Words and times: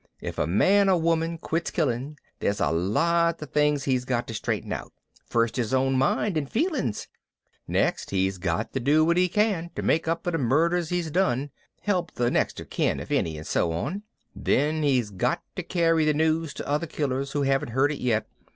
If 0.19 0.39
a 0.39 0.47
man 0.47 0.89
or 0.89 0.99
woman 0.99 1.37
quits 1.37 1.69
killing 1.69 2.17
there's 2.39 2.59
a 2.59 2.71
lot 2.71 3.39
of 3.39 3.51
things 3.51 3.83
he's 3.83 4.03
got 4.03 4.25
to 4.29 4.33
straighten 4.33 4.73
out 4.73 4.91
first 5.27 5.57
his 5.57 5.75
own 5.75 5.93
mind 5.95 6.37
and 6.37 6.49
feelings, 6.49 7.07
next 7.67 8.09
he's 8.09 8.39
got 8.39 8.73
to 8.73 8.79
do 8.79 9.05
what 9.05 9.15
he 9.15 9.27
can 9.29 9.69
to 9.75 9.83
make 9.83 10.07
up 10.07 10.23
for 10.23 10.31
the 10.31 10.39
murders 10.39 10.89
he's 10.89 11.11
done 11.11 11.51
help 11.81 12.13
the 12.13 12.31
next 12.31 12.59
of 12.59 12.71
kin 12.71 12.99
if 12.99 13.11
any 13.11 13.37
and 13.37 13.45
so 13.45 13.71
on 13.73 14.01
then 14.35 14.81
he's 14.81 15.11
got 15.11 15.43
to 15.55 15.61
carry 15.61 16.03
the 16.03 16.15
news 16.15 16.55
to 16.55 16.67
other 16.67 16.87
killers 16.87 17.33
who 17.33 17.43
haven't 17.43 17.69
heard 17.69 17.91
it 17.91 17.99
yet. 17.99 18.25